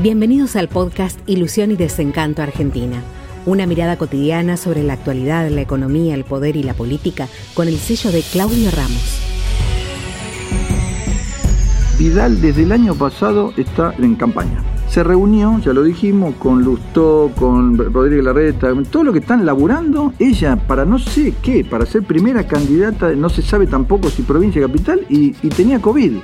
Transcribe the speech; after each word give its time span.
Bienvenidos 0.00 0.54
al 0.54 0.68
podcast 0.68 1.18
Ilusión 1.28 1.72
y 1.72 1.76
Desencanto 1.76 2.40
Argentina. 2.40 3.02
Una 3.46 3.66
mirada 3.66 3.98
cotidiana 3.98 4.56
sobre 4.56 4.84
la 4.84 4.92
actualidad, 4.92 5.50
la 5.50 5.60
economía, 5.60 6.14
el 6.14 6.22
poder 6.22 6.54
y 6.54 6.62
la 6.62 6.72
política 6.72 7.26
con 7.54 7.66
el 7.66 7.78
sello 7.78 8.12
de 8.12 8.22
Claudio 8.22 8.70
Ramos. 8.70 9.20
Vidal 11.98 12.40
desde 12.40 12.62
el 12.62 12.70
año 12.70 12.94
pasado 12.94 13.52
está 13.56 13.92
en 13.98 14.14
campaña. 14.14 14.62
Se 14.88 15.02
reunió, 15.02 15.58
ya 15.58 15.72
lo 15.72 15.82
dijimos, 15.82 16.36
con 16.36 16.62
Lustó, 16.62 17.32
con 17.36 17.76
Rodríguez 17.76 18.24
Larreta, 18.24 18.72
todo 18.88 19.02
lo 19.02 19.12
que 19.12 19.18
están 19.18 19.44
laburando, 19.44 20.12
ella 20.20 20.54
para 20.54 20.84
no 20.84 21.00
sé 21.00 21.34
qué, 21.42 21.64
para 21.64 21.84
ser 21.86 22.04
primera 22.04 22.46
candidata, 22.46 23.10
no 23.16 23.28
se 23.28 23.42
sabe 23.42 23.66
tampoco 23.66 24.10
si 24.10 24.22
provincia 24.22 24.62
capital, 24.62 25.00
y, 25.08 25.34
y 25.42 25.48
tenía 25.48 25.80
COVID 25.80 26.18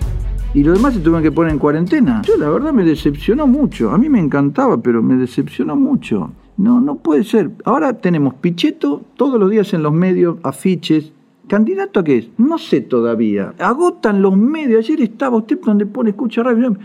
y 0.55 0.63
los 0.63 0.77
demás 0.77 0.95
se 0.95 1.01
tuvieron 1.01 1.23
que 1.23 1.33
poner 1.33 1.53
en 1.53 1.59
cuarentena. 1.59 2.23
Yo 2.25 2.37
la 2.37 2.49
verdad 2.49 2.73
me 2.73 2.85
decepcionó 2.85 3.49
mucho. 3.49 3.91
A 3.91 3.99
mí 3.99 4.09
me 4.09 4.21
encantaba, 4.21 4.81
pero 4.81 5.03
me 5.03 5.17
decepcionó 5.17 5.75
mucho. 5.75 6.31
No, 6.57 6.81
no 6.81 6.95
puede 6.95 7.25
ser. 7.25 7.51
Ahora 7.65 7.95
tenemos 7.95 8.35
Pichetto 8.35 9.03
todos 9.17 9.41
los 9.41 9.51
días 9.51 9.75
en 9.75 9.83
los 9.83 9.93
medios, 9.93 10.37
afiches. 10.45 11.13
¿Candidato 11.49 12.01
a 12.01 12.05
qué 12.05 12.19
es? 12.19 12.29
No 12.39 12.57
sé 12.59 12.81
todavía. 12.81 13.53
Agotan 13.59 14.23
los 14.23 14.37
medios. 14.37 14.85
Ayer 14.85 15.03
estaba 15.03 15.37
usted 15.37 15.59
donde 15.61 15.87
pone 15.87 16.11
escucha 16.11 16.45
radio. 16.45 16.77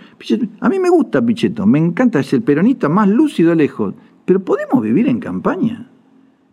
A 0.59 0.67
mí 0.67 0.80
me 0.80 0.89
gusta 0.89 1.22
Pichetto, 1.22 1.67
me 1.67 1.77
encanta, 1.77 2.20
es 2.20 2.33
el 2.33 2.41
peronista 2.41 2.89
más 2.89 3.08
lúcido 3.08 3.53
lejos. 3.53 3.94
Pero 4.25 4.39
¿podemos 4.39 4.81
vivir 4.81 5.08
en 5.08 5.20
campaña? 5.20 5.88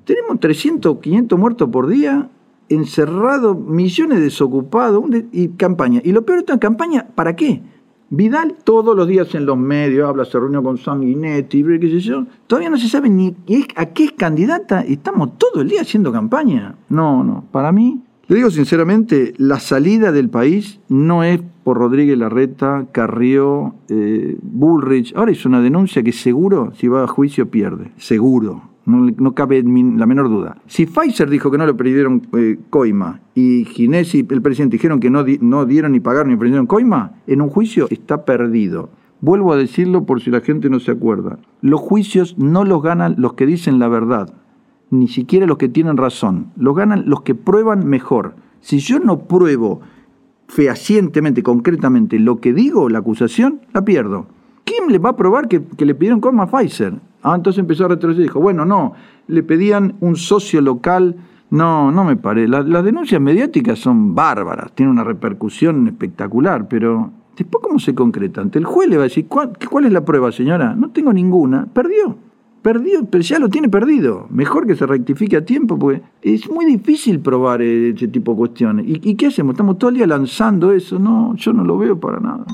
Tenemos 0.04 0.38
300, 0.38 0.98
500 0.98 1.38
muertos 1.38 1.68
por 1.70 1.88
día 1.88 2.28
encerrado, 2.68 3.54
millones 3.54 4.20
desocupados 4.20 5.04
y 5.32 5.48
campaña. 5.48 6.00
Y 6.04 6.12
lo 6.12 6.24
peor 6.24 6.38
de 6.38 6.40
esta 6.40 6.58
campaña, 6.58 7.06
¿para 7.14 7.36
qué? 7.36 7.62
Vidal 8.08 8.54
todos 8.62 8.96
los 8.96 9.08
días 9.08 9.34
en 9.34 9.46
los 9.46 9.58
medios 9.58 10.08
habla, 10.08 10.24
se 10.24 10.38
reunió 10.38 10.62
con 10.62 10.78
Sanguinetti, 10.78 11.64
qué 11.80 12.00
sé. 12.00 12.12
Todavía 12.46 12.70
no 12.70 12.78
se 12.78 12.88
sabe 12.88 13.10
ni 13.10 13.34
a 13.74 13.86
qué 13.86 14.04
es 14.04 14.12
candidata 14.12 14.82
estamos 14.82 15.36
todo 15.38 15.62
el 15.62 15.68
día 15.68 15.80
haciendo 15.80 16.12
campaña. 16.12 16.76
No, 16.88 17.24
no, 17.24 17.44
para 17.50 17.72
mí, 17.72 18.00
le 18.28 18.36
digo 18.36 18.50
sinceramente, 18.50 19.34
la 19.38 19.58
salida 19.58 20.12
del 20.12 20.30
país 20.30 20.78
no 20.88 21.24
es 21.24 21.40
por 21.64 21.78
Rodríguez 21.78 22.16
Larreta, 22.16 22.86
Carrió, 22.92 23.74
eh, 23.88 24.38
Bullrich. 24.40 25.12
Ahora 25.16 25.32
hizo 25.32 25.48
una 25.48 25.60
denuncia 25.60 26.04
que 26.04 26.12
seguro, 26.12 26.72
si 26.76 26.86
va 26.86 27.02
a 27.02 27.08
juicio, 27.08 27.50
pierde. 27.50 27.90
Seguro 27.96 28.75
no, 28.86 29.34
cabe 29.34 29.62
la 29.62 30.06
menor 30.06 30.28
duda. 30.28 30.58
Si 30.66 30.86
Pfizer 30.86 31.28
dijo 31.28 31.50
que 31.50 31.58
no 31.58 31.66
le 31.66 31.74
pidieron 31.74 32.22
eh, 32.36 32.56
coima 32.70 33.20
y 33.34 33.64
Ginés 33.64 34.14
y 34.14 34.26
el 34.30 34.42
presidente 34.42 34.76
dijeron 34.76 35.00
que 35.00 35.10
no, 35.10 35.24
no 35.40 35.66
dieron 35.66 35.92
ni 35.92 36.00
pagaron 36.00 36.30
ni 36.30 36.36
pidieron 36.36 36.66
coima, 36.66 37.14
en 37.26 37.42
un 37.42 37.50
juicio 37.50 37.88
está 37.90 38.24
perdido. 38.24 38.90
Vuelvo 39.20 39.52
a 39.52 39.56
decirlo 39.56 40.04
por 40.04 40.20
si 40.20 40.30
la 40.30 40.40
gente 40.40 40.70
no 40.70 40.78
se 40.78 40.92
acuerda. 40.92 41.38
Los 41.62 41.80
juicios 41.80 42.36
no 42.38 42.64
los 42.64 42.82
ganan 42.82 43.16
los 43.18 43.34
que 43.34 43.46
dicen 43.46 43.78
la 43.78 43.88
verdad, 43.88 44.32
ni 44.90 45.08
siquiera 45.08 45.46
los 45.46 45.58
que 45.58 45.68
tienen 45.68 45.96
razón. 45.96 46.52
Los 46.56 46.76
ganan 46.76 47.04
los 47.06 47.22
que 47.22 47.34
prueban 47.34 47.86
mejor. 47.86 48.36
Si 48.60 48.78
yo 48.78 49.00
no 49.00 49.20
pruebo 49.20 49.80
fehacientemente, 50.48 51.42
concretamente, 51.42 52.18
lo 52.18 52.40
que 52.40 52.52
digo, 52.52 52.88
la 52.88 53.00
acusación, 53.00 53.62
la 53.72 53.84
pierdo. 53.84 54.26
¿Quién 54.64 54.92
le 54.92 54.98
va 54.98 55.10
a 55.10 55.16
probar 55.16 55.48
que, 55.48 55.62
le 55.78 55.94
pidieron 55.94 56.20
coima 56.20 56.44
a 56.44 56.46
Pfizer? 56.46 56.94
Ah, 57.26 57.34
entonces 57.34 57.58
empezó 57.58 57.86
a 57.86 57.88
retroceder 57.88 58.20
y 58.20 58.28
dijo, 58.28 58.40
bueno, 58.40 58.64
no, 58.64 58.92
le 59.26 59.42
pedían 59.42 59.96
un 59.98 60.14
socio 60.14 60.60
local. 60.60 61.16
No, 61.50 61.90
no 61.90 62.04
me 62.04 62.16
parece. 62.16 62.46
las 62.46 62.84
denuncias 62.84 63.20
mediáticas 63.20 63.80
son 63.80 64.14
bárbaras, 64.14 64.70
tienen 64.72 64.92
una 64.92 65.02
repercusión 65.02 65.88
espectacular, 65.88 66.68
pero 66.68 67.10
después 67.36 67.64
cómo 67.64 67.80
se 67.80 67.96
concreta. 67.96 68.42
Ante 68.42 68.60
el 68.60 68.64
juez 68.64 68.88
le 68.88 68.96
va 68.96 69.02
a 69.02 69.10
decir, 69.10 69.26
¿cuál, 69.26 69.52
¿cuál 69.68 69.86
es 69.86 69.92
la 69.92 70.04
prueba, 70.04 70.30
señora? 70.30 70.76
No 70.76 70.90
tengo 70.90 71.12
ninguna. 71.12 71.66
Perdió. 71.66 72.16
Perdió, 72.62 73.04
pero 73.06 73.22
ya 73.22 73.40
lo 73.40 73.48
tiene 73.48 73.68
perdido. 73.68 74.28
Mejor 74.30 74.64
que 74.64 74.76
se 74.76 74.86
rectifique 74.86 75.36
a 75.36 75.44
tiempo, 75.44 75.76
porque 75.76 76.02
es 76.22 76.48
muy 76.48 76.64
difícil 76.64 77.18
probar 77.18 77.60
ese 77.60 78.06
tipo 78.06 78.32
de 78.32 78.38
cuestiones. 78.38 78.86
¿Y, 78.86 79.00
¿Y 79.02 79.14
qué 79.16 79.26
hacemos? 79.26 79.54
Estamos 79.54 79.78
todo 79.78 79.90
el 79.90 79.96
día 79.96 80.06
lanzando 80.06 80.70
eso. 80.70 81.00
No, 81.00 81.34
yo 81.34 81.52
no 81.52 81.64
lo 81.64 81.76
veo 81.76 81.98
para 81.98 82.20
nada. 82.20 82.44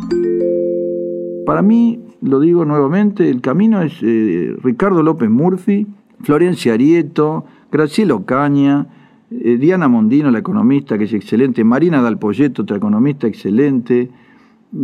Para 1.45 1.61
mí, 1.61 1.99
lo 2.23 2.39
digo 2.39 2.65
nuevamente, 2.65 3.29
el 3.29 3.41
camino 3.41 3.83
es 3.83 3.95
eh, 4.01 4.57
Ricardo 4.63 5.03
López 5.03 5.29
Murphy, 5.29 5.87
Florencia 6.23 6.75
Arieto, 6.75 7.45
Graciela 7.71 8.15
Ocaña, 8.15 8.87
eh, 9.31 9.57
Diana 9.59 9.89
Mondino, 9.89 10.31
la 10.31 10.39
economista, 10.39 10.97
que 10.97 11.05
es 11.05 11.13
excelente, 11.13 11.65
Marina 11.65 12.01
Dalpolleto, 12.01 12.63
otra 12.63 12.77
economista 12.77 13.27
excelente, 13.27 14.09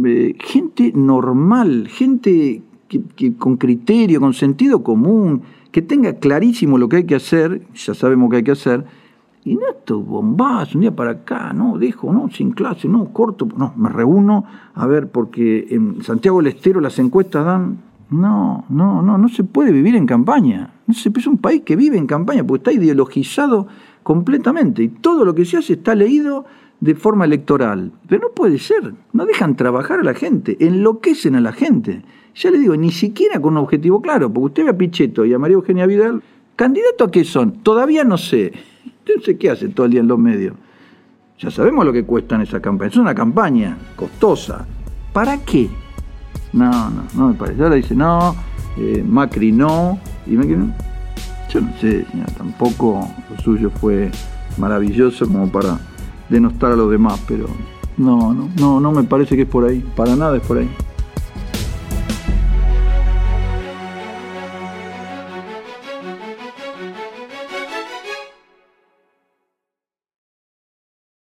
eh, 0.05 0.35
gente 0.41 0.93
normal, 0.95 1.87
gente 1.89 2.63
que, 2.89 3.35
con 3.37 3.57
criterio, 3.57 4.21
con 4.21 4.35
sentido 4.35 4.83
común, 4.83 5.43
que 5.71 5.81
tenga 5.83 6.15
clarísimo 6.15 6.77
lo 6.77 6.89
que 6.89 6.97
hay 6.97 7.05
que 7.05 7.15
hacer, 7.15 7.63
ya 7.75 7.95
sabemos 7.95 8.31
que 8.31 8.37
hay 8.37 8.43
que 8.43 8.53
hacer, 8.53 8.85
y 9.49 9.55
no 9.55 9.69
estos 9.71 10.05
bombazos, 10.05 10.75
un 10.75 10.83
día 10.83 10.95
para 10.95 11.13
acá, 11.13 11.53
no, 11.53 11.79
dejo, 11.79 12.13
no, 12.13 12.29
sin 12.31 12.53
clase, 12.53 12.89
no, 12.89 13.13
corto, 13.13 13.49
no, 13.57 13.73
me 13.77 13.89
reúno, 13.89 14.45
a 14.75 14.87
ver, 14.87 15.09
porque 15.09 15.67
en 15.71 16.03
Santiago 16.03 16.39
del 16.39 16.49
Estero 16.49 16.81
las 16.81 16.99
encuestas 16.99 17.45
dan, 17.45 17.79
no, 18.11 18.65
no, 18.69 19.03
no, 19.03 19.19
no 19.19 19.29
se 19.29 19.45
puede 19.45 19.73
vivir 19.73 19.95
en 19.95 20.07
campaña. 20.07 20.73
No 20.87 20.95
se, 20.95 21.11
es 21.15 21.27
un 21.27 21.39
país 21.39 21.63
que 21.63 21.77
vive 21.77 21.99
en 21.99 22.07
campaña 22.07 22.45
porque 22.45 22.71
está 22.71 22.73
ideologizado 22.73 23.67
completamente 24.03 24.83
y 24.83 24.89
todo 24.89 25.25
lo 25.25 25.35
que 25.35 25.45
se 25.45 25.59
hace 25.59 25.75
está 25.75 25.95
leído 25.95 26.47
de 26.81 26.95
forma 26.95 27.25
electoral. 27.25 27.93
Pero 28.09 28.29
no 28.29 28.35
puede 28.35 28.59
ser, 28.59 28.95
no 29.13 29.27
dejan 29.27 29.57
trabajar 29.57 30.01
a 30.01 30.05
la 30.05 30.15
gente, 30.15 30.57
enloquecen 30.61 31.35
a 31.35 31.41
la 31.41 31.53
gente. 31.53 32.03
Ya 32.35 32.51
le 32.51 32.59
digo, 32.59 32.77
ni 32.77 32.91
siquiera 32.91 33.41
con 33.41 33.55
un 33.55 33.65
objetivo 33.65 34.01
claro, 34.01 34.33
porque 34.33 34.47
usted 34.47 34.65
ve 34.65 34.71
a 34.71 34.79
Pichetto 34.79 35.25
y 35.25 35.35
a 35.35 35.39
María 35.39 35.57
Eugenia 35.57 35.87
Vidal, 35.87 36.23
¿candidato 36.57 37.05
a 37.05 37.11
qué 37.11 37.25
son? 37.25 37.63
Todavía 37.63 38.05
no 38.05 38.17
sé. 38.17 38.53
Entonces, 39.09 39.37
¿qué 39.39 39.51
hace 39.51 39.69
todo 39.69 39.87
el 39.87 39.93
día 39.93 40.01
en 40.01 40.09
los 40.09 40.19
medios? 40.19 40.55
Ya 41.39 41.51
sabemos 41.51 41.85
lo 41.85 41.93
que 41.93 42.05
cuestan 42.05 42.43
esa 42.43 42.61
campaña. 42.61 42.91
Es 42.91 42.97
una 42.97 43.15
campaña 43.15 43.77
costosa. 43.97 44.67
¿Para 45.13 45.39
qué? 45.45 45.71
No, 46.53 46.91
no, 46.91 47.05
no 47.15 47.29
me 47.29 47.35
parece. 47.35 47.63
Ahora 47.63 47.77
dice, 47.77 47.95
no, 47.95 48.35
eh, 48.77 49.05
Macri 49.07 49.53
no. 49.53 49.99
Y 50.27 50.33
no. 50.33 50.75
Yo 51.49 51.61
no 51.63 51.73
sé, 51.81 52.05
señora, 52.11 52.33
tampoco 52.37 53.09
lo 53.31 53.43
suyo 53.43 53.71
fue 53.71 54.11
maravilloso 54.59 55.27
como 55.27 55.51
para 55.51 55.79
denostar 56.29 56.73
a 56.73 56.77
los 56.77 56.91
demás, 56.91 57.25
pero 57.27 57.47
no, 57.97 58.35
no, 58.35 58.51
no, 58.59 58.81
no 58.81 58.93
me 58.93 59.05
parece 59.05 59.35
que 59.35 59.43
es 59.43 59.49
por 59.49 59.65
ahí. 59.65 59.83
Para 59.97 60.15
nada 60.17 60.37
es 60.37 60.43
por 60.43 60.59
ahí. 60.59 60.69